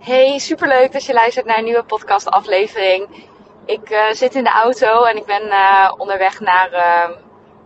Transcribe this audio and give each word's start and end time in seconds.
Hey, 0.00 0.38
superleuk 0.38 0.92
dat 0.92 1.04
je 1.04 1.12
luistert 1.12 1.46
naar 1.46 1.58
een 1.58 1.64
nieuwe 1.64 1.84
podcastaflevering. 1.84 3.08
Ik 3.64 3.90
uh, 3.90 4.10
zit 4.10 4.34
in 4.34 4.44
de 4.44 4.50
auto 4.50 5.04
en 5.04 5.16
ik 5.16 5.24
ben 5.24 5.46
uh, 5.46 5.92
onderweg 5.96 6.40
naar, 6.40 6.72
uh, 6.72 7.16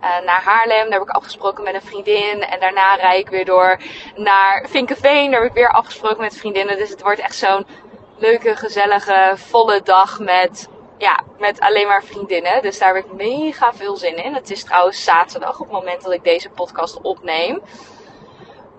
naar 0.00 0.42
Haarlem. 0.44 0.90
Daar 0.90 0.98
heb 0.98 1.08
ik 1.08 1.14
afgesproken 1.14 1.64
met 1.64 1.74
een 1.74 1.82
vriendin. 1.82 2.42
En 2.42 2.60
daarna 2.60 2.94
rijd 2.94 3.20
ik 3.20 3.28
weer 3.28 3.44
door 3.44 3.80
naar 4.16 4.66
Vinkenveen. 4.68 5.30
Daar 5.30 5.40
heb 5.40 5.48
ik 5.48 5.56
weer 5.56 5.72
afgesproken 5.72 6.20
met 6.20 6.36
vriendinnen. 6.36 6.76
Dus 6.76 6.90
het 6.90 7.02
wordt 7.02 7.20
echt 7.20 7.36
zo'n 7.36 7.66
leuke, 8.18 8.56
gezellige, 8.56 9.32
volle 9.34 9.82
dag 9.82 10.18
met, 10.18 10.68
ja, 10.98 11.20
met 11.38 11.60
alleen 11.60 11.86
maar 11.86 12.04
vriendinnen. 12.04 12.62
Dus 12.62 12.78
daar 12.78 12.94
heb 12.94 13.04
ik 13.04 13.12
mega 13.12 13.72
veel 13.74 13.96
zin 13.96 14.16
in. 14.24 14.34
Het 14.34 14.50
is 14.50 14.64
trouwens 14.64 15.04
zaterdag 15.04 15.60
op 15.60 15.66
het 15.66 15.74
moment 15.74 16.02
dat 16.02 16.12
ik 16.12 16.24
deze 16.24 16.50
podcast 16.50 17.00
opneem. 17.00 17.62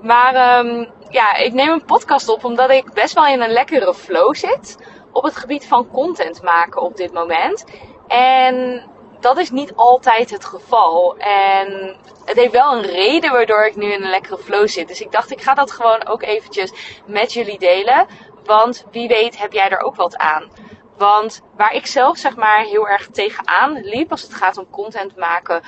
Maar 0.05 0.59
um, 0.65 0.91
ja, 1.09 1.35
ik 1.35 1.53
neem 1.53 1.69
een 1.69 1.85
podcast 1.85 2.29
op 2.29 2.43
omdat 2.43 2.69
ik 2.69 2.93
best 2.93 3.13
wel 3.13 3.27
in 3.27 3.41
een 3.41 3.51
lekkere 3.51 3.93
flow 3.93 4.35
zit 4.35 4.77
op 5.11 5.23
het 5.23 5.35
gebied 5.35 5.67
van 5.67 5.91
content 5.91 6.41
maken 6.41 6.81
op 6.81 6.95
dit 6.95 7.13
moment. 7.13 7.65
En 8.07 8.83
dat 9.19 9.37
is 9.37 9.51
niet 9.51 9.75
altijd 9.75 10.29
het 10.29 10.45
geval. 10.45 11.17
En 11.17 11.97
het 12.25 12.37
heeft 12.37 12.51
wel 12.51 12.73
een 12.73 12.85
reden 12.85 13.31
waardoor 13.31 13.65
ik 13.65 13.75
nu 13.75 13.91
in 13.91 14.03
een 14.03 14.09
lekkere 14.09 14.37
flow 14.37 14.67
zit. 14.67 14.87
Dus 14.87 15.01
ik 15.01 15.11
dacht, 15.11 15.31
ik 15.31 15.41
ga 15.41 15.53
dat 15.53 15.71
gewoon 15.71 16.07
ook 16.07 16.23
eventjes 16.23 16.99
met 17.05 17.33
jullie 17.33 17.59
delen. 17.59 18.07
Want 18.43 18.85
wie 18.91 19.07
weet 19.07 19.39
heb 19.39 19.53
jij 19.53 19.69
er 19.69 19.81
ook 19.81 19.95
wat 19.95 20.17
aan. 20.17 20.49
Want 20.97 21.41
waar 21.55 21.73
ik 21.73 21.85
zelf 21.85 22.17
zeg 22.17 22.35
maar 22.35 22.63
heel 22.63 22.87
erg 22.87 23.07
tegenaan 23.07 23.81
liep 23.81 24.11
als 24.11 24.21
het 24.21 24.33
gaat 24.33 24.57
om 24.57 24.69
content 24.69 25.15
maken 25.15 25.61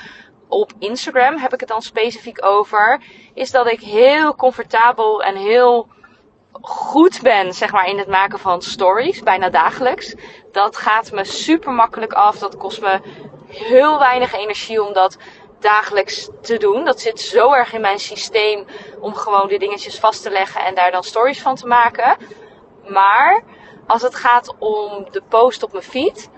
op 0.48 0.72
Instagram, 0.80 1.38
heb 1.38 1.54
ik 1.54 1.60
het 1.60 1.70
dan 1.70 1.82
specifiek 1.82 2.46
over, 2.46 3.02
is 3.34 3.52
dat 3.52 3.72
ik 3.72 3.80
heel 3.80 4.36
comfortabel 4.36 5.24
en 5.24 5.36
heel 5.36 5.88
goed 6.62 7.22
ben, 7.22 7.54
zeg 7.54 7.72
maar, 7.72 7.88
in 7.88 7.98
het 7.98 8.08
maken 8.08 8.40
van 8.40 8.62
stories, 8.62 9.24
bijna 9.24 9.50
dagelijks. 9.50 10.16
Dat 10.52 10.78
gaat 10.78 11.12
me 11.12 11.24
super 11.24 11.71
makkelijk 11.71 12.13
af. 12.13 12.38
Dat 12.38 12.58
kost 12.58 12.82
me 12.82 13.02
heel 13.48 13.99
weinig 13.99 14.34
energie 14.34 14.84
om 14.84 14.94
dat 14.94 15.18
dagelijks 15.60 16.30
te 16.41 16.58
doen. 16.58 16.86
Dat 16.86 16.99
zit 16.99 17.20
zo 17.20 17.54
erg 17.54 17.74
in 17.74 17.82
mijn 17.82 17.99
systeem 17.99 18.66
om 18.99 19.14
gewoon 19.14 19.48
de 19.48 19.58
dingetjes 19.58 19.99
vast 19.99 20.24
te 20.24 20.30
leggen 20.30 20.66
en 20.66 20.76
daar 20.76 20.91
dan 20.91 21.04
stories 21.04 21.41
van 21.41 21.55
te 21.55 21.68
maken. 21.68 22.18
Maar 22.88 23.43
als 23.88 24.02
het 24.02 24.16
gaat 24.16 24.55
om 24.60 25.08
de 25.12 25.21
post 25.30 25.64
op 25.64 25.71
mijn 25.71 25.84
feed, 25.84 26.30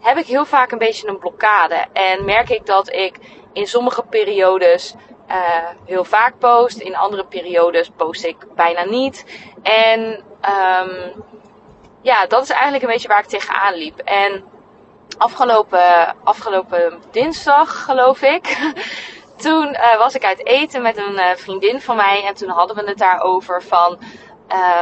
heb 0.00 0.16
ik 0.16 0.26
heel 0.26 0.44
vaak 0.44 0.72
een 0.72 0.78
beetje 0.78 1.08
een 1.08 1.18
blokkade. 1.18 1.86
En 1.92 2.24
merk 2.24 2.50
ik 2.50 2.66
dat 2.66 2.92
ik 2.92 3.18
in 3.56 3.66
sommige 3.66 4.02
periodes 4.02 4.94
uh, 5.28 5.68
heel 5.84 6.04
vaak 6.04 6.38
post. 6.38 6.78
In 6.78 6.96
andere 6.96 7.24
periodes 7.24 7.90
post 7.96 8.24
ik 8.24 8.36
bijna 8.54 8.84
niet. 8.84 9.24
En 9.62 10.00
um, 10.80 11.24
ja, 12.02 12.26
dat 12.26 12.42
is 12.42 12.50
eigenlijk 12.50 12.82
een 12.82 12.90
beetje 12.90 13.08
waar 13.08 13.22
ik 13.22 13.28
tegenaan 13.28 13.74
liep. 13.74 13.98
En 13.98 14.44
afgelopen, 15.18 16.16
afgelopen 16.24 17.02
dinsdag, 17.10 17.84
geloof 17.84 18.22
ik. 18.22 18.58
toen 19.44 19.68
uh, 19.68 19.96
was 19.96 20.14
ik 20.14 20.24
uit 20.24 20.46
eten 20.46 20.82
met 20.82 20.96
een 20.96 21.14
uh, 21.14 21.34
vriendin 21.34 21.80
van 21.80 21.96
mij. 21.96 22.24
En 22.24 22.34
toen 22.34 22.48
hadden 22.48 22.76
we 22.76 22.88
het 22.88 22.98
daarover 22.98 23.62
van. 23.62 23.98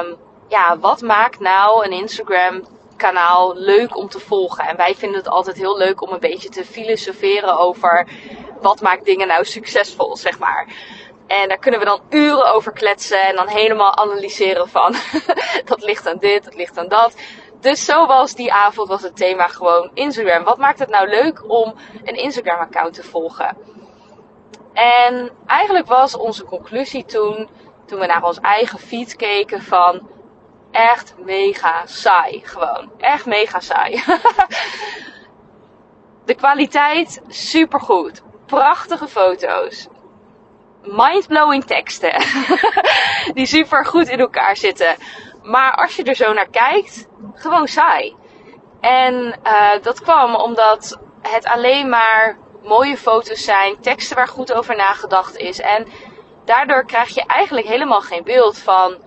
Um, 0.01 0.17
ja, 0.49 0.79
wat 0.79 1.01
maakt 1.01 1.41
nou 1.41 1.85
een 1.85 1.93
Instagram 1.93 2.65
kanaal 2.97 3.55
leuk 3.57 3.97
om 3.97 4.09
te 4.09 4.21
volgen? 4.21 4.65
En 4.65 4.77
wij 4.77 4.95
vinden 4.95 5.19
het 5.19 5.29
altijd 5.29 5.57
heel 5.57 5.77
leuk 5.77 6.03
om 6.03 6.13
een 6.13 6.21
beetje 6.21 6.49
te 6.49 6.65
filosoferen 6.65 7.59
over 7.59 8.09
wat 8.65 8.81
maakt 8.81 9.05
dingen 9.05 9.27
nou 9.27 9.45
succesvol, 9.45 10.17
zeg 10.17 10.39
maar. 10.39 10.67
En 11.27 11.49
daar 11.49 11.59
kunnen 11.59 11.81
we 11.81 11.87
dan 11.87 12.01
uren 12.11 12.53
over 12.53 12.73
kletsen 12.73 13.27
en 13.27 13.37
dan 13.37 13.49
helemaal 13.49 13.97
analyseren 13.97 14.69
van 14.69 14.95
dat 15.71 15.83
ligt 15.83 16.07
aan 16.07 16.19
dit, 16.19 16.45
dat 16.45 16.55
ligt 16.55 16.79
aan 16.79 16.89
dat. 16.89 17.15
Dus 17.61 17.85
zo 17.85 18.07
was 18.07 18.35
die 18.35 18.53
avond 18.53 18.89
was 18.89 19.03
het 19.03 19.17
thema 19.17 19.49
gewoon 19.49 19.91
Instagram. 19.95 20.45
Wat 20.45 20.59
maakt 20.59 20.79
het 20.79 20.89
nou 20.89 21.09
leuk 21.09 21.51
om 21.51 21.75
een 22.05 22.17
Instagram 22.17 22.59
account 22.59 22.95
te 22.95 23.03
volgen? 23.03 23.57
En 24.73 25.31
eigenlijk 25.47 25.87
was 25.87 26.17
onze 26.17 26.45
conclusie 26.45 27.05
toen, 27.05 27.49
toen 27.87 27.99
we 27.99 28.07
naar 28.07 28.25
ons 28.25 28.41
eigen 28.41 28.79
feed 28.79 29.17
keken 29.17 29.63
van 29.63 30.09
echt 30.71 31.15
mega 31.19 31.87
saai. 31.87 32.41
Gewoon. 32.45 32.91
Echt 32.99 33.27
mega 33.27 33.61
saai. 33.61 34.03
De 36.25 36.35
kwaliteit 36.35 37.23
supergoed 37.29 38.23
prachtige 38.47 39.09
foto's. 39.09 39.89
Mindblowing 40.83 41.65
teksten. 41.65 42.13
die 43.35 43.47
super 43.47 43.87
goed 43.87 44.09
in 44.09 44.19
elkaar 44.19 44.57
zitten. 44.57 44.97
Maar 45.43 45.75
als 45.75 45.97
je 45.97 46.03
er 46.03 46.15
zo 46.15 46.33
naar 46.33 46.51
kijkt, 46.51 47.07
gewoon 47.35 47.67
saai. 47.67 48.17
En 48.81 49.41
uh, 49.45 49.71
dat 49.83 50.01
kwam 50.01 50.35
omdat 50.35 50.99
het 51.23 51.47
alleen 51.47 51.89
maar 51.89 52.39
mooie 52.63 52.97
foto's 52.97 53.45
zijn, 53.45 53.81
teksten 53.81 54.17
waar 54.17 54.29
goed 54.29 54.53
over 54.53 54.77
nagedacht 54.77 55.37
is. 55.37 55.61
En 55.61 55.87
daardoor 56.45 56.85
krijg 56.85 57.09
je 57.09 57.25
eigenlijk 57.27 57.67
helemaal 57.67 58.01
geen 58.01 58.25
beeld 58.25 58.59
van 58.59 59.03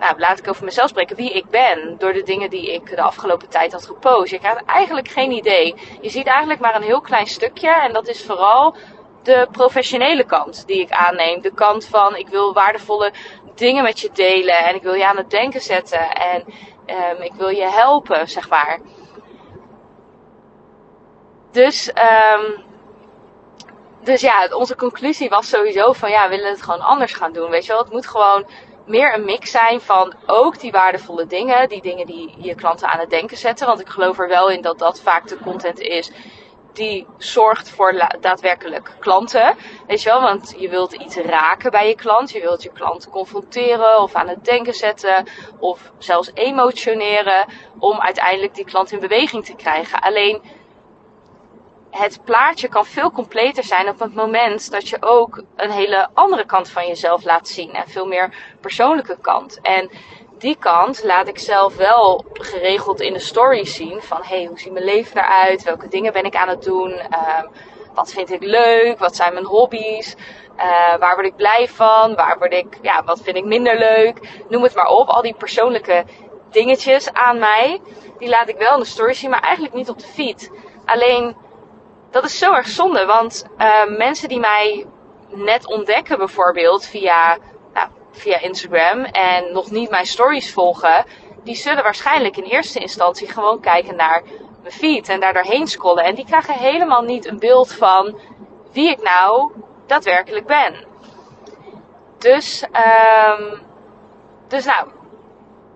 nou, 0.00 0.18
laat 0.18 0.38
ik 0.38 0.48
over 0.48 0.64
mezelf 0.64 0.88
spreken, 0.88 1.16
wie 1.16 1.32
ik 1.32 1.48
ben. 1.50 1.94
Door 1.98 2.12
de 2.12 2.22
dingen 2.22 2.50
die 2.50 2.72
ik 2.72 2.96
de 2.96 3.02
afgelopen 3.02 3.48
tijd 3.48 3.72
had 3.72 3.86
gepost. 3.86 4.30
Je 4.30 4.38
krijgt 4.38 4.64
eigenlijk 4.64 5.08
geen 5.08 5.30
idee. 5.30 5.74
Je 6.00 6.10
ziet 6.10 6.26
eigenlijk 6.26 6.60
maar 6.60 6.74
een 6.74 6.82
heel 6.82 7.00
klein 7.00 7.26
stukje. 7.26 7.70
En 7.70 7.92
dat 7.92 8.08
is 8.08 8.24
vooral 8.24 8.74
de 9.22 9.48
professionele 9.52 10.24
kant 10.24 10.66
die 10.66 10.80
ik 10.80 10.90
aanneem. 10.90 11.40
De 11.40 11.54
kant 11.54 11.84
van 11.84 12.16
ik 12.16 12.28
wil 12.28 12.52
waardevolle 12.52 13.12
dingen 13.54 13.82
met 13.82 14.00
je 14.00 14.10
delen. 14.12 14.58
En 14.58 14.74
ik 14.74 14.82
wil 14.82 14.94
je 14.94 15.06
aan 15.06 15.16
het 15.16 15.30
denken 15.30 15.60
zetten. 15.60 16.10
En 16.10 16.44
um, 16.86 17.22
ik 17.22 17.32
wil 17.32 17.48
je 17.48 17.70
helpen, 17.70 18.28
zeg 18.28 18.48
maar. 18.48 18.80
Dus, 21.50 21.88
um, 21.88 22.64
dus 24.02 24.20
ja, 24.20 24.48
onze 24.52 24.76
conclusie 24.76 25.28
was 25.28 25.48
sowieso 25.48 25.92
van 25.92 26.10
ja, 26.10 26.28
we 26.28 26.36
willen 26.36 26.50
het 26.50 26.62
gewoon 26.62 26.80
anders 26.80 27.12
gaan 27.12 27.32
doen. 27.32 27.50
Weet 27.50 27.66
je 27.66 27.72
wel, 27.72 27.82
het 27.82 27.92
moet 27.92 28.06
gewoon 28.06 28.46
meer 28.90 29.14
een 29.14 29.24
mix 29.24 29.50
zijn 29.50 29.80
van 29.80 30.14
ook 30.26 30.60
die 30.60 30.70
waardevolle 30.70 31.26
dingen. 31.26 31.68
Die 31.68 31.82
dingen 31.82 32.06
die 32.06 32.34
je 32.38 32.54
klanten 32.54 32.88
aan 32.88 32.98
het 32.98 33.10
denken 33.10 33.36
zetten. 33.36 33.66
Want 33.66 33.80
ik 33.80 33.88
geloof 33.88 34.18
er 34.18 34.28
wel 34.28 34.50
in 34.50 34.62
dat 34.62 34.78
dat 34.78 35.00
vaak 35.00 35.28
de 35.28 35.38
content 35.38 35.80
is 35.80 36.10
die 36.72 37.06
zorgt 37.18 37.70
voor 37.70 38.08
daadwerkelijk 38.20 38.96
klanten. 38.98 39.56
Weet 39.86 40.02
je 40.02 40.08
wel, 40.08 40.20
want 40.20 40.54
je 40.58 40.68
wilt 40.68 40.92
iets 40.92 41.16
raken 41.16 41.70
bij 41.70 41.88
je 41.88 41.94
klant. 41.94 42.30
Je 42.30 42.40
wilt 42.40 42.62
je 42.62 42.72
klant 42.72 43.08
confronteren 43.10 44.02
of 44.02 44.14
aan 44.14 44.28
het 44.28 44.44
denken 44.44 44.74
zetten. 44.74 45.26
Of 45.58 45.92
zelfs 45.98 46.30
emotioneren. 46.34 47.46
Om 47.78 48.00
uiteindelijk 48.00 48.54
die 48.54 48.64
klant 48.64 48.92
in 48.92 49.00
beweging 49.00 49.44
te 49.44 49.54
krijgen. 49.54 50.00
Alleen 50.00 50.42
het 51.90 52.24
plaatje 52.24 52.68
kan 52.68 52.86
veel 52.86 53.10
completer 53.10 53.64
zijn 53.64 53.88
op 53.88 53.98
het 53.98 54.14
moment 54.14 54.70
dat 54.70 54.88
je 54.88 54.96
ook 55.00 55.42
een 55.56 55.70
hele 55.70 56.08
andere 56.14 56.46
kant 56.46 56.68
van 56.68 56.86
jezelf 56.86 57.24
laat 57.24 57.48
zien. 57.48 57.72
En 57.72 57.88
veel 57.88 58.06
meer 58.06 58.34
persoonlijke 58.60 59.18
kant. 59.20 59.58
En 59.62 59.90
die 60.38 60.56
kant 60.56 61.04
laat 61.04 61.28
ik 61.28 61.38
zelf 61.38 61.76
wel 61.76 62.24
geregeld 62.32 63.00
in 63.00 63.12
de 63.12 63.18
stories 63.18 63.74
zien. 63.74 64.02
Van 64.02 64.20
hey, 64.22 64.44
hoe 64.44 64.58
ziet 64.58 64.72
mijn 64.72 64.84
leven 64.84 65.18
eruit? 65.18 65.62
Welke 65.62 65.88
dingen 65.88 66.12
ben 66.12 66.24
ik 66.24 66.34
aan 66.34 66.48
het 66.48 66.62
doen? 66.62 66.90
Uh, 66.90 67.42
wat 67.94 68.12
vind 68.12 68.32
ik 68.32 68.42
leuk? 68.42 68.98
Wat 68.98 69.16
zijn 69.16 69.32
mijn 69.32 69.44
hobby's? 69.44 70.14
Uh, 70.56 70.96
waar 70.98 71.14
word 71.14 71.26
ik 71.26 71.36
blij 71.36 71.68
van? 71.68 72.14
Waar 72.14 72.38
word 72.38 72.52
ik, 72.52 72.78
ja, 72.82 73.04
wat 73.04 73.20
vind 73.20 73.36
ik 73.36 73.44
minder 73.44 73.78
leuk? 73.78 74.44
Noem 74.48 74.62
het 74.62 74.74
maar 74.74 74.88
op. 74.88 75.08
Al 75.08 75.22
die 75.22 75.34
persoonlijke 75.34 76.04
dingetjes 76.50 77.12
aan 77.12 77.38
mij. 77.38 77.80
Die 78.18 78.28
laat 78.28 78.48
ik 78.48 78.56
wel 78.56 78.74
in 78.74 78.80
de 78.80 78.86
stories 78.86 79.18
zien, 79.18 79.30
maar 79.30 79.42
eigenlijk 79.42 79.74
niet 79.74 79.88
op 79.88 79.98
de 79.98 80.06
feed. 80.06 80.50
Alleen 80.84 81.36
dat 82.10 82.24
is 82.24 82.38
zo 82.38 82.52
erg 82.54 82.68
zonde, 82.68 83.06
want 83.06 83.46
uh, 83.58 83.84
mensen 83.84 84.28
die 84.28 84.40
mij 84.40 84.86
net 85.28 85.66
ontdekken 85.66 86.18
bijvoorbeeld 86.18 86.86
via, 86.86 87.38
nou, 87.72 87.88
via 88.12 88.40
Instagram 88.40 89.04
en 89.04 89.52
nog 89.52 89.70
niet 89.70 89.90
mijn 89.90 90.06
stories 90.06 90.52
volgen, 90.52 91.04
die 91.42 91.54
zullen 91.54 91.82
waarschijnlijk 91.82 92.36
in 92.36 92.44
eerste 92.44 92.78
instantie 92.78 93.28
gewoon 93.28 93.60
kijken 93.60 93.96
naar 93.96 94.22
mijn 94.60 94.74
feed 94.74 95.08
en 95.08 95.20
daar 95.20 95.32
doorheen 95.32 95.66
scrollen. 95.66 96.04
En 96.04 96.14
die 96.14 96.24
krijgen 96.24 96.54
helemaal 96.54 97.02
niet 97.02 97.26
een 97.26 97.38
beeld 97.38 97.72
van 97.72 98.18
wie 98.72 98.90
ik 98.90 99.02
nou 99.02 99.52
daadwerkelijk 99.86 100.46
ben. 100.46 100.86
Dus, 102.18 102.62
um, 102.62 103.60
dus 104.48 104.64
nou, 104.64 104.88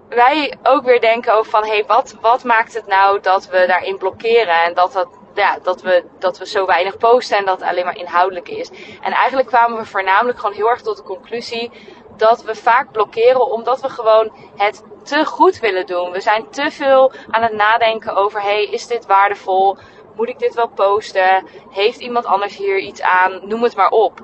wij 0.08 0.58
ook 0.62 0.84
weer 0.84 1.00
denken 1.00 1.34
over 1.34 1.50
van, 1.50 1.62
hé, 1.64 1.68
hey, 1.68 1.84
wat, 1.86 2.16
wat 2.20 2.44
maakt 2.44 2.74
het 2.74 2.86
nou 2.86 3.20
dat 3.20 3.46
we 3.46 3.64
daarin 3.66 3.98
blokkeren 3.98 4.62
en 4.62 4.74
dat 4.74 4.92
dat 4.92 5.08
ja, 5.34 5.58
dat, 5.62 5.82
we, 5.82 6.04
dat 6.18 6.38
we 6.38 6.46
zo 6.46 6.66
weinig 6.66 6.96
posten 6.96 7.36
en 7.36 7.44
dat 7.44 7.60
het 7.60 7.68
alleen 7.68 7.84
maar 7.84 7.96
inhoudelijk 7.96 8.48
is. 8.48 8.70
En 9.00 9.12
eigenlijk 9.12 9.48
kwamen 9.48 9.78
we 9.78 9.84
voornamelijk 9.84 10.38
gewoon 10.38 10.54
heel 10.54 10.70
erg 10.70 10.80
tot 10.80 10.96
de 10.96 11.02
conclusie 11.02 11.70
dat 12.16 12.42
we 12.42 12.54
vaak 12.54 12.92
blokkeren 12.92 13.50
omdat 13.50 13.80
we 13.80 13.88
gewoon 13.88 14.32
het 14.56 14.82
te 15.02 15.24
goed 15.24 15.58
willen 15.58 15.86
doen. 15.86 16.10
We 16.10 16.20
zijn 16.20 16.50
te 16.50 16.70
veel 16.70 17.12
aan 17.30 17.42
het 17.42 17.52
nadenken 17.52 18.14
over: 18.14 18.42
hey, 18.42 18.64
is 18.64 18.86
dit 18.86 19.06
waardevol? 19.06 19.76
Moet 20.14 20.28
ik 20.28 20.38
dit 20.38 20.54
wel 20.54 20.68
posten? 20.68 21.46
Heeft 21.70 22.00
iemand 22.00 22.24
anders 22.24 22.56
hier 22.56 22.78
iets 22.78 23.02
aan? 23.02 23.40
Noem 23.48 23.62
het 23.62 23.76
maar 23.76 23.90
op. 23.90 24.22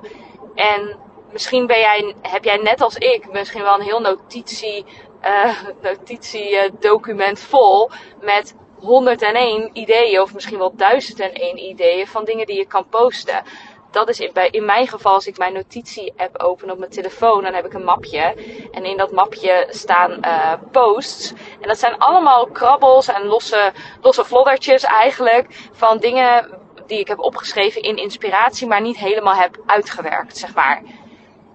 En 0.55 0.97
misschien 1.33 1.67
ben 1.67 1.79
jij, 1.79 2.15
heb 2.23 2.45
jij 2.45 2.57
net 2.57 2.81
als 2.81 2.97
ik 2.97 3.33
misschien 3.33 3.62
wel 3.62 3.75
een 3.75 3.81
heel 3.81 4.01
notitie 4.01 4.85
uh, 5.23 5.57
notitiedocument 5.81 7.41
vol 7.41 7.91
met 8.21 8.55
101 8.81 9.71
ideeën 9.73 10.21
of 10.21 10.35
misschien 10.35 10.59
wel 10.59 10.73
1001 10.77 11.59
ideeën 11.59 12.06
van 12.06 12.25
dingen 12.25 12.47
die 12.47 12.56
je 12.56 12.67
kan 12.67 12.88
posten. 12.88 13.43
Dat 13.91 14.09
is 14.09 14.21
in, 14.21 14.32
in 14.50 14.65
mijn 14.65 14.88
geval, 14.88 15.12
als 15.12 15.27
ik 15.27 15.38
mijn 15.38 15.53
notitie-app 15.53 16.41
open 16.41 16.71
op 16.71 16.79
mijn 16.79 16.91
telefoon, 16.91 17.43
dan 17.43 17.55
heb 17.55 17.67
ik 17.67 17.73
een 17.73 17.85
mapje. 17.85 18.35
En 18.71 18.85
in 18.85 18.97
dat 18.97 19.12
mapje 19.12 19.67
staan 19.69 20.19
uh, 20.25 20.53
posts. 20.71 21.32
En 21.61 21.69
dat 21.69 21.79
zijn 21.79 21.99
allemaal 21.99 22.47
krabbels 22.47 23.09
en 23.09 23.27
losse, 23.27 23.73
losse 24.00 24.25
floddertjes 24.25 24.83
eigenlijk 24.83 25.69
van 25.73 25.99
dingen 25.99 26.59
die 26.87 26.99
ik 26.99 27.09
heb 27.09 27.19
opgeschreven 27.19 27.83
in 27.83 27.97
inspiratie, 27.97 28.67
maar 28.67 28.81
niet 28.81 28.99
helemaal 28.99 29.35
heb 29.35 29.59
uitgewerkt, 29.67 30.37
zeg 30.37 30.55
maar. 30.55 30.83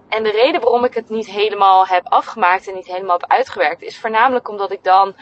En 0.08 0.22
de 0.22 0.30
reden 0.30 0.60
waarom 0.60 0.84
ik 0.84 0.94
het 0.94 1.08
niet 1.08 1.26
helemaal 1.26 1.86
heb 1.86 2.06
afgemaakt 2.08 2.68
en 2.68 2.74
niet 2.74 2.86
helemaal 2.86 3.18
heb 3.18 3.30
uitgewerkt, 3.30 3.82
is 3.82 3.98
voornamelijk 3.98 4.48
omdat 4.48 4.72
ik 4.72 4.84
dan 4.84 5.14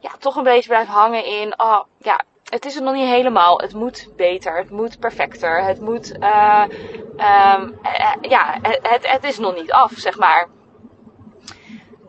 ja, 0.00 0.10
toch 0.18 0.36
een 0.36 0.42
beetje 0.42 0.68
blijf 0.68 0.88
hangen 0.88 1.24
in, 1.24 1.60
oh 1.60 1.80
ja, 1.98 2.20
het 2.44 2.64
is 2.64 2.76
er 2.76 2.82
nog 2.82 2.94
niet 2.94 3.08
helemaal. 3.08 3.60
Het 3.60 3.74
moet 3.74 4.08
beter, 4.16 4.56
het 4.56 4.70
moet 4.70 4.98
perfecter, 4.98 5.64
het 5.64 5.80
moet, 5.80 6.16
uh, 6.20 6.64
um, 7.56 7.78
ja, 8.20 8.58
het, 8.62 9.10
het 9.10 9.24
is 9.24 9.38
nog 9.38 9.54
niet 9.54 9.72
af, 9.72 9.92
zeg 9.96 10.18
maar. 10.18 10.46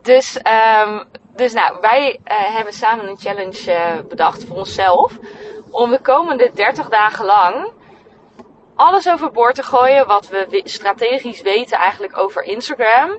Dus, 0.02 0.40
um, 0.86 1.04
dus 1.34 1.52
nou, 1.52 1.80
wij 1.80 2.20
uh, 2.24 2.54
hebben 2.54 2.72
samen 2.72 3.08
een 3.08 3.18
challenge 3.18 4.04
bedacht 4.08 4.44
voor 4.44 4.56
onszelf. 4.56 5.18
Om 5.70 5.90
de 5.90 6.00
komende 6.00 6.50
30 6.54 6.88
dagen 6.88 7.24
lang 7.24 7.72
alles 8.80 9.08
overboord 9.08 9.54
te 9.54 9.62
gooien 9.62 10.06
wat 10.06 10.28
we 10.28 10.60
strategisch 10.64 11.42
weten 11.42 11.78
eigenlijk 11.78 12.18
over 12.18 12.42
Instagram. 12.42 13.18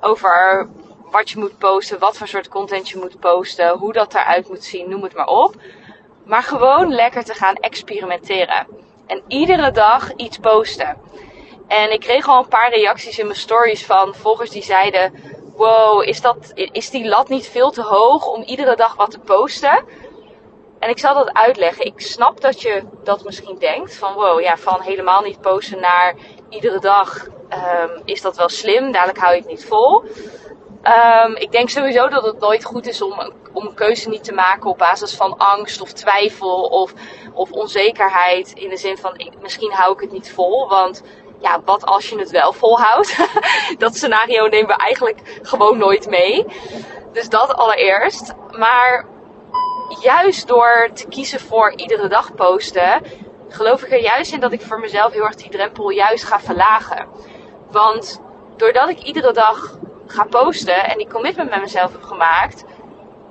Over 0.00 0.68
wat 1.12 1.30
je 1.30 1.38
moet 1.38 1.58
posten, 1.58 1.98
wat 1.98 2.16
voor 2.16 2.28
soort 2.28 2.48
content 2.48 2.88
je 2.88 2.98
moet 2.98 3.20
posten, 3.20 3.68
hoe 3.68 3.92
dat 3.92 4.14
eruit 4.14 4.48
moet 4.48 4.64
zien, 4.64 4.88
noem 4.88 5.02
het 5.02 5.14
maar 5.14 5.26
op. 5.26 5.54
Maar 6.24 6.42
gewoon 6.42 6.92
lekker 6.92 7.24
te 7.24 7.34
gaan 7.34 7.54
experimenteren. 7.54 8.66
En 9.06 9.22
iedere 9.28 9.70
dag 9.70 10.12
iets 10.12 10.38
posten. 10.38 10.96
En 11.68 11.92
ik 11.92 12.00
kreeg 12.00 12.28
al 12.28 12.38
een 12.38 12.48
paar 12.48 12.70
reacties 12.70 13.18
in 13.18 13.26
mijn 13.26 13.38
stories 13.38 13.86
van 13.86 14.14
volgers 14.14 14.50
die 14.50 14.62
zeiden: 14.62 15.12
Wow, 15.56 16.02
is, 16.02 16.20
dat, 16.20 16.52
is 16.54 16.90
die 16.90 17.08
lat 17.08 17.28
niet 17.28 17.46
veel 17.46 17.70
te 17.70 17.82
hoog 17.82 18.26
om 18.26 18.42
iedere 18.42 18.76
dag 18.76 18.94
wat 18.94 19.10
te 19.10 19.18
posten? 19.18 19.84
En 20.78 20.90
ik 20.90 20.98
zal 20.98 21.14
dat 21.14 21.32
uitleggen. 21.32 21.84
Ik 21.84 22.00
snap 22.00 22.40
dat 22.40 22.62
je 22.62 22.82
dat 23.04 23.24
misschien 23.24 23.58
denkt. 23.58 23.96
Van 23.96 24.14
wow, 24.14 24.40
ja, 24.40 24.56
van 24.56 24.80
helemaal 24.80 25.22
niet 25.22 25.40
posten 25.40 25.80
naar 25.80 26.14
iedere 26.48 26.78
dag 26.78 27.26
um, 27.26 28.02
is 28.04 28.22
dat 28.22 28.36
wel 28.36 28.48
slim. 28.48 28.92
Dadelijk 28.92 29.18
hou 29.18 29.34
je 29.34 29.40
het 29.40 29.48
niet 29.48 29.64
vol. 29.64 30.04
Um, 30.84 31.36
ik 31.36 31.52
denk 31.52 31.68
sowieso 31.68 32.08
dat 32.08 32.24
het 32.24 32.40
nooit 32.40 32.64
goed 32.64 32.86
is 32.86 33.02
om, 33.02 33.32
om 33.52 33.66
een 33.66 33.74
keuze 33.74 34.08
niet 34.08 34.24
te 34.24 34.32
maken 34.32 34.70
op 34.70 34.78
basis 34.78 35.14
van 35.14 35.36
angst 35.38 35.80
of 35.80 35.92
twijfel 35.92 36.62
of, 36.62 36.92
of 37.32 37.50
onzekerheid. 37.50 38.52
In 38.52 38.68
de 38.68 38.76
zin 38.76 38.96
van 38.96 39.30
misschien 39.40 39.72
hou 39.72 39.92
ik 39.92 40.00
het 40.00 40.12
niet 40.12 40.32
vol. 40.32 40.68
Want 40.68 41.02
ja, 41.40 41.60
wat 41.64 41.84
als 41.84 42.08
je 42.08 42.18
het 42.18 42.30
wel 42.30 42.52
volhoudt? 42.52 43.16
dat 43.78 43.96
scenario 43.96 44.46
nemen 44.46 44.66
we 44.66 44.76
eigenlijk 44.76 45.40
gewoon 45.42 45.78
nooit 45.78 46.08
mee. 46.08 46.46
Dus 47.12 47.28
dat 47.28 47.54
allereerst. 47.54 48.32
Maar 48.58 49.06
juist 50.00 50.48
door 50.48 50.90
te 50.94 51.08
kiezen 51.08 51.40
voor 51.40 51.72
iedere 51.76 52.08
dag 52.08 52.34
posten, 52.34 53.02
geloof 53.48 53.82
ik 53.82 53.92
er 53.92 54.02
juist 54.02 54.32
in 54.32 54.40
dat 54.40 54.52
ik 54.52 54.62
voor 54.62 54.80
mezelf 54.80 55.12
heel 55.12 55.24
erg 55.24 55.34
die 55.34 55.50
drempel 55.50 55.90
juist 55.90 56.24
ga 56.24 56.40
verlagen. 56.40 57.06
Want 57.70 58.20
doordat 58.56 58.88
ik 58.88 58.98
iedere 58.98 59.32
dag 59.32 59.80
ga 60.06 60.24
posten 60.24 60.84
en 60.84 60.98
die 60.98 61.08
commitment 61.08 61.50
met 61.50 61.60
mezelf 61.60 61.92
heb 61.92 62.02
gemaakt, 62.02 62.64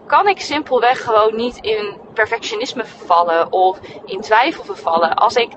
kan 0.08 0.28
ik 0.28 0.40
simpelweg 0.40 1.04
gewoon 1.04 1.36
niet 1.36 1.58
in 1.58 1.98
perfectionisme 2.14 2.86
vervallen 2.86 3.52
of 3.52 3.80
in 4.06 4.22
twijfel 4.22 4.64
vervallen. 4.64 5.14
Als 5.14 5.36
ik 5.36 5.52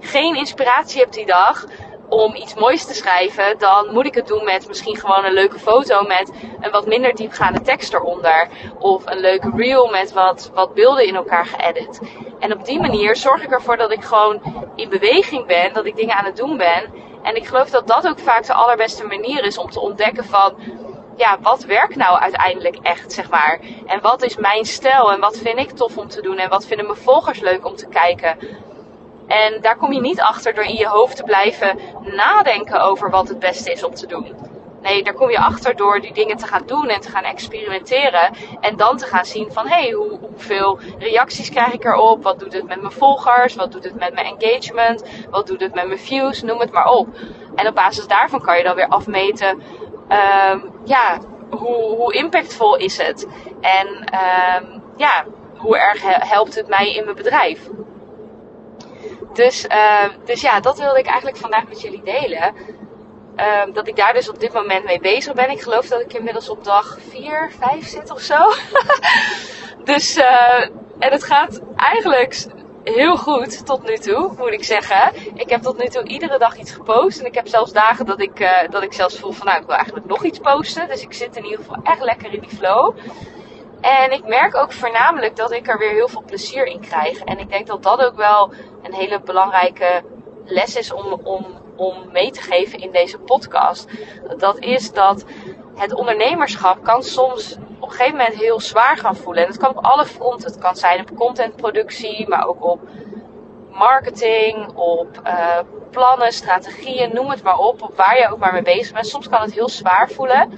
geen 0.00 0.36
inspiratie 0.36 1.00
heb 1.00 1.12
die 1.12 1.26
dag, 1.26 1.64
om 2.08 2.34
iets 2.34 2.54
moois 2.54 2.84
te 2.84 2.94
schrijven, 2.94 3.58
dan 3.58 3.92
moet 3.92 4.06
ik 4.06 4.14
het 4.14 4.26
doen 4.26 4.44
met 4.44 4.68
misschien 4.68 4.96
gewoon 4.96 5.24
een 5.24 5.32
leuke 5.32 5.58
foto 5.58 6.02
met 6.02 6.32
een 6.60 6.70
wat 6.70 6.86
minder 6.86 7.14
diepgaande 7.14 7.60
tekst 7.60 7.94
eronder. 7.94 8.48
Of 8.78 9.02
een 9.06 9.20
leuke 9.20 9.50
reel 9.56 9.88
met 9.90 10.12
wat, 10.12 10.50
wat 10.54 10.74
beelden 10.74 11.06
in 11.06 11.14
elkaar 11.14 11.46
geëdit. 11.46 12.00
En 12.38 12.52
op 12.52 12.64
die 12.64 12.80
manier 12.80 13.16
zorg 13.16 13.42
ik 13.42 13.50
ervoor 13.50 13.76
dat 13.76 13.92
ik 13.92 14.04
gewoon 14.04 14.42
in 14.74 14.88
beweging 14.88 15.46
ben, 15.46 15.72
dat 15.72 15.86
ik 15.86 15.96
dingen 15.96 16.14
aan 16.14 16.24
het 16.24 16.36
doen 16.36 16.56
ben. 16.56 16.90
En 17.26 17.36
ik 17.36 17.46
geloof 17.46 17.70
dat 17.70 17.86
dat 17.86 18.08
ook 18.08 18.18
vaak 18.18 18.46
de 18.46 18.52
allerbeste 18.52 19.06
manier 19.06 19.44
is 19.44 19.58
om 19.58 19.70
te 19.70 19.80
ontdekken 19.80 20.24
van, 20.24 20.54
ja, 21.16 21.38
wat 21.40 21.64
werkt 21.64 21.96
nou 21.96 22.18
uiteindelijk 22.18 22.76
echt, 22.82 23.12
zeg 23.12 23.30
maar. 23.30 23.60
En 23.86 24.00
wat 24.00 24.22
is 24.22 24.36
mijn 24.36 24.64
stijl 24.64 25.12
en 25.12 25.20
wat 25.20 25.38
vind 25.38 25.58
ik 25.58 25.70
tof 25.70 25.96
om 25.96 26.08
te 26.08 26.22
doen 26.22 26.36
en 26.36 26.48
wat 26.48 26.66
vinden 26.66 26.86
mijn 26.86 26.98
volgers 26.98 27.40
leuk 27.40 27.66
om 27.66 27.76
te 27.76 27.88
kijken. 27.88 28.38
En 29.26 29.60
daar 29.60 29.76
kom 29.76 29.92
je 29.92 30.00
niet 30.00 30.20
achter 30.20 30.54
door 30.54 30.64
in 30.64 30.76
je 30.76 30.86
hoofd 30.86 31.16
te 31.16 31.22
blijven 31.22 31.78
nadenken 32.02 32.80
over 32.80 33.10
wat 33.10 33.28
het 33.28 33.38
beste 33.38 33.72
is 33.72 33.84
om 33.84 33.94
te 33.94 34.06
doen. 34.06 34.45
Nee, 34.86 35.02
daar 35.02 35.14
kom 35.14 35.30
je 35.30 35.38
achter 35.38 35.76
door 35.76 36.00
die 36.00 36.12
dingen 36.12 36.36
te 36.36 36.46
gaan 36.46 36.66
doen 36.66 36.88
en 36.88 37.00
te 37.00 37.10
gaan 37.10 37.24
experimenteren. 37.24 38.32
En 38.60 38.76
dan 38.76 38.96
te 38.96 39.06
gaan 39.06 39.24
zien 39.24 39.52
van, 39.52 39.68
hé, 39.68 39.80
hey, 39.80 39.90
hoe, 39.90 40.18
hoeveel 40.18 40.78
reacties 40.98 41.50
krijg 41.50 41.72
ik 41.72 41.84
erop? 41.84 42.22
Wat 42.22 42.38
doet 42.38 42.52
het 42.52 42.66
met 42.66 42.80
mijn 42.80 42.92
volgers? 42.92 43.54
Wat 43.54 43.72
doet 43.72 43.84
het 43.84 43.98
met 43.98 44.14
mijn 44.14 44.36
engagement? 44.36 45.04
Wat 45.30 45.46
doet 45.46 45.60
het 45.60 45.74
met 45.74 45.86
mijn 45.86 45.98
views? 45.98 46.42
Noem 46.42 46.60
het 46.60 46.72
maar 46.72 46.88
op. 46.88 47.08
En 47.54 47.68
op 47.68 47.74
basis 47.74 48.06
daarvan 48.06 48.40
kan 48.40 48.58
je 48.58 48.64
dan 48.64 48.74
weer 48.74 48.88
afmeten, 48.88 49.48
um, 49.48 50.72
ja, 50.84 51.18
hoe, 51.50 51.96
hoe 51.96 52.14
impactvol 52.14 52.76
is 52.76 52.98
het? 52.98 53.26
En 53.60 53.88
um, 53.88 54.82
ja, 54.96 55.24
hoe 55.56 55.78
erg 55.78 56.02
helpt 56.28 56.54
het 56.54 56.68
mij 56.68 56.94
in 56.94 57.04
mijn 57.04 57.16
bedrijf? 57.16 57.68
Dus, 59.32 59.64
uh, 59.64 60.08
dus 60.24 60.40
ja, 60.40 60.60
dat 60.60 60.78
wilde 60.78 60.98
ik 60.98 61.06
eigenlijk 61.06 61.36
vandaag 61.36 61.68
met 61.68 61.80
jullie 61.80 62.02
delen. 62.02 62.54
Uh, 63.36 63.62
dat 63.72 63.88
ik 63.88 63.96
daar 63.96 64.12
dus 64.12 64.28
op 64.28 64.40
dit 64.40 64.52
moment 64.52 64.84
mee 64.84 65.00
bezig 65.00 65.34
ben. 65.34 65.50
Ik 65.50 65.62
geloof 65.62 65.86
dat 65.86 66.00
ik 66.00 66.12
inmiddels 66.12 66.48
op 66.48 66.64
dag 66.64 66.98
4, 67.08 67.52
5 67.58 67.88
zit 67.88 68.10
of 68.10 68.20
zo. 68.20 68.38
dus, 69.92 70.16
uh, 70.16 70.60
en 70.98 71.12
het 71.12 71.24
gaat 71.24 71.60
eigenlijk 71.76 72.46
heel 72.84 73.16
goed 73.16 73.66
tot 73.66 73.82
nu 73.82 73.96
toe, 73.96 74.32
moet 74.38 74.52
ik 74.52 74.64
zeggen. 74.64 75.12
Ik 75.34 75.50
heb 75.50 75.62
tot 75.62 75.78
nu 75.78 75.88
toe 75.88 76.04
iedere 76.04 76.38
dag 76.38 76.56
iets 76.56 76.72
gepost. 76.72 77.20
En 77.20 77.26
ik 77.26 77.34
heb 77.34 77.48
zelfs 77.48 77.72
dagen 77.72 78.06
dat 78.06 78.20
ik, 78.20 78.40
uh, 78.40 78.50
dat 78.70 78.82
ik 78.82 78.92
zelfs 78.92 79.18
voel 79.18 79.32
van 79.32 79.46
nou, 79.46 79.60
ik 79.60 79.66
wil 79.66 79.74
eigenlijk 79.74 80.06
nog 80.06 80.24
iets 80.24 80.38
posten. 80.38 80.88
Dus 80.88 81.02
ik 81.02 81.12
zit 81.12 81.36
in 81.36 81.44
ieder 81.44 81.58
geval 81.58 81.78
echt 81.82 82.00
lekker 82.00 82.32
in 82.32 82.40
die 82.40 82.56
flow. 82.56 82.96
En 83.80 84.12
ik 84.12 84.26
merk 84.26 84.56
ook 84.56 84.72
voornamelijk 84.72 85.36
dat 85.36 85.52
ik 85.52 85.68
er 85.68 85.78
weer 85.78 85.92
heel 85.92 86.08
veel 86.08 86.22
plezier 86.26 86.66
in 86.66 86.80
krijg. 86.80 87.18
En 87.20 87.38
ik 87.38 87.50
denk 87.50 87.66
dat 87.66 87.82
dat 87.82 88.00
ook 88.04 88.16
wel 88.16 88.52
een 88.82 88.94
hele 88.94 89.20
belangrijke 89.20 90.02
les 90.44 90.76
is 90.76 90.92
om, 90.92 91.20
om, 91.22 91.46
om 91.76 92.08
mee 92.12 92.30
te 92.30 92.40
geven 92.40 92.78
in 92.78 92.90
deze 92.90 93.18
podcast. 93.18 93.88
Dat 94.38 94.58
is 94.58 94.92
dat 94.92 95.24
het 95.74 95.94
ondernemerschap 95.94 96.84
kan 96.84 97.02
soms 97.02 97.56
op 97.78 97.88
een 97.88 97.96
gegeven 97.96 98.16
moment 98.16 98.34
heel 98.34 98.60
zwaar 98.60 98.96
gaan 98.96 99.16
voelen. 99.16 99.42
En 99.42 99.48
het 99.48 99.58
kan 99.58 99.76
op 99.76 99.84
alle 99.84 100.04
fronten. 100.04 100.50
Het 100.50 100.58
kan 100.58 100.76
zijn 100.76 101.00
op 101.00 101.16
contentproductie, 101.16 102.28
maar 102.28 102.46
ook 102.46 102.64
op 102.64 102.80
marketing, 103.70 104.68
op 104.74 105.20
uh, 105.26 105.58
plannen, 105.90 106.32
strategieën, 106.32 107.14
noem 107.14 107.30
het 107.30 107.42
maar 107.42 107.58
op. 107.58 107.82
Op 107.82 107.96
waar 107.96 108.18
je 108.18 108.28
ook 108.30 108.38
maar 108.38 108.52
mee 108.52 108.62
bezig 108.62 108.92
bent. 108.92 109.06
Soms 109.06 109.28
kan 109.28 109.40
het 109.40 109.52
heel 109.52 109.68
zwaar 109.68 110.10
voelen. 110.10 110.52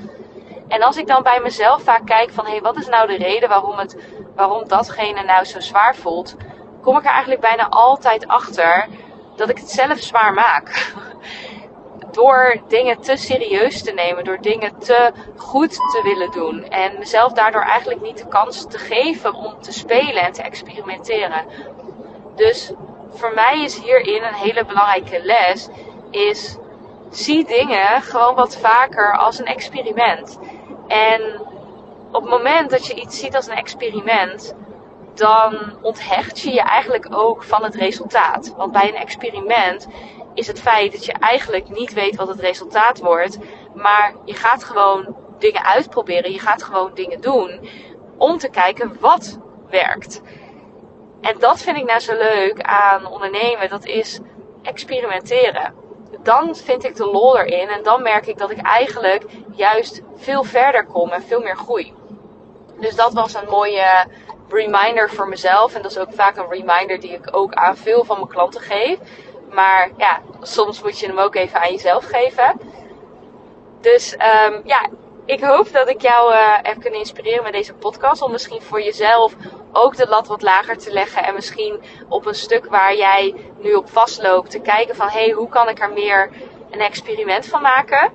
En 0.68 0.82
als 0.82 0.96
ik 0.96 1.06
dan 1.06 1.22
bij 1.22 1.40
mezelf 1.40 1.82
vaak 1.82 2.06
kijk 2.06 2.30
van 2.30 2.44
hé, 2.44 2.50
hey, 2.50 2.60
wat 2.60 2.76
is 2.76 2.86
nou 2.86 3.06
de 3.06 3.16
reden 3.16 3.48
waarom, 3.48 3.78
het, 3.78 3.96
waarom 4.34 4.68
datgene 4.68 5.22
nou 5.22 5.44
zo 5.44 5.60
zwaar 5.60 5.96
voelt, 5.96 6.36
kom 6.82 6.96
ik 6.96 7.04
er 7.04 7.10
eigenlijk 7.10 7.40
bijna 7.40 7.68
altijd 7.68 8.26
achter 8.26 8.88
dat 9.38 9.48
ik 9.48 9.58
het 9.58 9.70
zelf 9.70 9.98
zwaar 9.98 10.34
maak. 10.34 10.92
Door 12.10 12.60
dingen 12.68 13.00
te 13.00 13.16
serieus 13.16 13.82
te 13.82 13.92
nemen, 13.92 14.24
door 14.24 14.40
dingen 14.40 14.78
te 14.78 15.12
goed 15.36 15.70
te 15.70 16.00
willen 16.02 16.30
doen. 16.30 16.64
En 16.64 16.98
mezelf 16.98 17.32
daardoor 17.32 17.62
eigenlijk 17.62 18.00
niet 18.00 18.18
de 18.18 18.28
kans 18.28 18.66
te 18.66 18.78
geven 18.78 19.34
om 19.34 19.62
te 19.62 19.72
spelen 19.72 20.22
en 20.22 20.32
te 20.32 20.42
experimenteren. 20.42 21.44
Dus 22.36 22.72
voor 23.10 23.32
mij 23.34 23.62
is 23.62 23.82
hierin 23.82 24.22
een 24.22 24.34
hele 24.34 24.64
belangrijke 24.64 25.20
les, 25.22 25.68
is 26.10 26.56
zie 27.10 27.44
dingen 27.44 28.02
gewoon 28.02 28.34
wat 28.34 28.56
vaker 28.56 29.16
als 29.16 29.38
een 29.38 29.46
experiment. 29.46 30.38
En 30.86 31.40
op 32.12 32.22
het 32.22 32.30
moment 32.30 32.70
dat 32.70 32.86
je 32.86 32.94
iets 32.94 33.18
ziet 33.18 33.36
als 33.36 33.46
een 33.46 33.56
experiment, 33.56 34.54
dan 35.18 35.78
onthecht 35.82 36.40
je 36.40 36.52
je 36.52 36.60
eigenlijk 36.60 37.06
ook 37.10 37.42
van 37.42 37.64
het 37.64 37.74
resultaat. 37.74 38.54
Want 38.56 38.72
bij 38.72 38.88
een 38.88 38.96
experiment 38.96 39.86
is 40.34 40.46
het 40.46 40.60
feit 40.60 40.92
dat 40.92 41.04
je 41.04 41.12
eigenlijk 41.12 41.68
niet 41.68 41.92
weet 41.92 42.16
wat 42.16 42.28
het 42.28 42.40
resultaat 42.40 42.98
wordt, 42.98 43.38
maar 43.74 44.14
je 44.24 44.34
gaat 44.34 44.64
gewoon 44.64 45.16
dingen 45.38 45.64
uitproberen, 45.64 46.32
je 46.32 46.38
gaat 46.38 46.62
gewoon 46.62 46.90
dingen 46.94 47.20
doen 47.20 47.68
om 48.16 48.38
te 48.38 48.48
kijken 48.48 48.96
wat 49.00 49.38
werkt. 49.70 50.22
En 51.20 51.38
dat 51.38 51.60
vind 51.60 51.76
ik 51.76 51.84
nou 51.84 52.00
zo 52.00 52.12
leuk 52.12 52.62
aan 52.62 53.06
ondernemen, 53.06 53.68
dat 53.68 53.84
is 53.84 54.20
experimenteren. 54.62 55.74
dan 56.22 56.56
vind 56.56 56.84
ik 56.84 56.96
de 56.96 57.06
lol 57.06 57.38
erin 57.38 57.68
en 57.68 57.82
dan 57.82 58.02
merk 58.02 58.26
ik 58.26 58.38
dat 58.38 58.50
ik 58.50 58.62
eigenlijk 58.62 59.24
juist 59.52 60.02
veel 60.16 60.44
verder 60.44 60.86
kom 60.86 61.10
en 61.10 61.22
veel 61.22 61.40
meer 61.40 61.56
groei. 61.56 61.94
Dus 62.80 62.94
dat 62.94 63.12
was 63.12 63.34
een 63.34 63.48
mooie 63.48 64.06
reminder 64.48 65.10
voor 65.10 65.28
mezelf. 65.28 65.74
En 65.74 65.82
dat 65.82 65.90
is 65.90 65.98
ook 65.98 66.12
vaak 66.12 66.36
een 66.36 66.48
reminder 66.48 67.00
die 67.00 67.12
ik 67.12 67.36
ook 67.36 67.54
aan 67.54 67.76
veel 67.76 68.04
van 68.04 68.16
mijn 68.16 68.28
klanten 68.28 68.60
geef. 68.60 68.98
Maar 69.50 69.90
ja, 69.96 70.20
soms 70.42 70.82
moet 70.82 70.98
je 70.98 71.06
hem 71.06 71.18
ook 71.18 71.34
even 71.34 71.60
aan 71.60 71.72
jezelf 71.72 72.04
geven. 72.04 72.60
Dus 73.80 74.12
um, 74.12 74.60
ja, 74.64 74.88
ik 75.24 75.40
hoop 75.40 75.72
dat 75.72 75.88
ik 75.88 76.00
jou 76.00 76.32
uh, 76.32 76.58
heb 76.62 76.80
kunnen 76.80 76.98
inspireren 76.98 77.42
met 77.42 77.52
deze 77.52 77.74
podcast. 77.74 78.22
Om 78.22 78.30
misschien 78.30 78.62
voor 78.62 78.82
jezelf 78.82 79.34
ook 79.72 79.96
de 79.96 80.08
lat 80.08 80.26
wat 80.26 80.42
lager 80.42 80.78
te 80.78 80.92
leggen. 80.92 81.24
En 81.24 81.34
misschien 81.34 81.80
op 82.08 82.26
een 82.26 82.34
stuk 82.34 82.66
waar 82.66 82.96
jij 82.96 83.34
nu 83.58 83.74
op 83.74 83.90
vastloopt. 83.90 84.50
Te 84.50 84.60
kijken 84.60 84.96
van 84.96 85.08
hé, 85.08 85.24
hey, 85.24 85.30
hoe 85.30 85.48
kan 85.48 85.68
ik 85.68 85.80
er 85.80 85.92
meer 85.92 86.30
een 86.70 86.80
experiment 86.80 87.46
van 87.46 87.62
maken. 87.62 88.12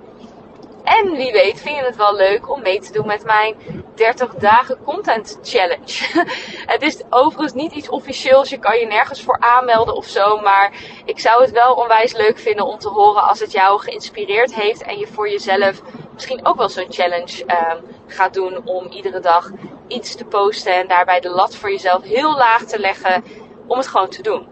En 0.83 1.11
wie 1.11 1.31
weet 1.31 1.61
vind 1.61 1.77
je 1.77 1.83
het 1.83 1.95
wel 1.95 2.15
leuk 2.15 2.49
om 2.49 2.61
mee 2.61 2.79
te 2.79 2.91
doen 2.91 3.07
met 3.07 3.23
mijn 3.23 3.55
30 3.95 4.35
dagen 4.35 4.77
content 4.83 5.39
challenge. 5.41 6.25
het 6.73 6.81
is 6.81 7.01
overigens 7.09 7.53
niet 7.53 7.71
iets 7.71 7.89
officieels. 7.89 8.49
Je 8.49 8.57
kan 8.57 8.79
je 8.79 8.85
nergens 8.85 9.21
voor 9.21 9.39
aanmelden 9.39 9.95
of 9.95 10.05
zo. 10.05 10.37
Maar 10.37 10.73
ik 11.05 11.19
zou 11.19 11.41
het 11.41 11.51
wel 11.51 11.73
onwijs 11.73 12.13
leuk 12.13 12.39
vinden 12.39 12.65
om 12.65 12.77
te 12.77 12.89
horen 12.89 13.23
als 13.23 13.39
het 13.39 13.51
jou 13.51 13.81
geïnspireerd 13.81 14.55
heeft. 14.55 14.81
En 14.81 14.97
je 14.99 15.07
voor 15.07 15.29
jezelf 15.29 15.81
misschien 16.13 16.45
ook 16.45 16.57
wel 16.57 16.69
zo'n 16.69 16.93
challenge 16.93 17.41
um, 17.41 17.85
gaat 18.07 18.33
doen 18.33 18.67
om 18.67 18.87
iedere 18.87 19.19
dag 19.19 19.49
iets 19.87 20.15
te 20.15 20.25
posten. 20.25 20.73
En 20.73 20.87
daarbij 20.87 21.19
de 21.19 21.29
lat 21.29 21.55
voor 21.55 21.71
jezelf 21.71 22.03
heel 22.03 22.35
laag 22.35 22.63
te 22.63 22.79
leggen 22.79 23.23
om 23.67 23.77
het 23.77 23.87
gewoon 23.87 24.09
te 24.09 24.21
doen. 24.21 24.47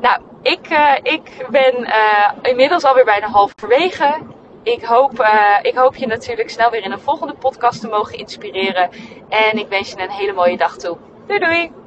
Nou, 0.00 0.20
ik, 0.42 0.70
uh, 0.70 0.94
ik 1.02 1.46
ben 1.50 1.80
uh, 1.80 2.30
inmiddels 2.42 2.84
alweer 2.84 3.04
bijna 3.04 3.26
halverwege 3.26 4.34
ik 4.66 4.84
hoop, 4.84 5.20
uh, 5.20 5.58
ik 5.62 5.74
hoop 5.74 5.96
je 5.96 6.06
natuurlijk 6.06 6.50
snel 6.50 6.70
weer 6.70 6.84
in 6.84 6.92
een 6.92 7.00
volgende 7.00 7.34
podcast 7.34 7.80
te 7.80 7.88
mogen 7.88 8.18
inspireren. 8.18 8.90
En 9.28 9.58
ik 9.58 9.68
wens 9.68 9.90
je 9.90 10.00
een 10.00 10.10
hele 10.10 10.32
mooie 10.32 10.56
dag 10.56 10.76
toe. 10.76 10.96
Doei 11.26 11.38
doei! 11.38 11.85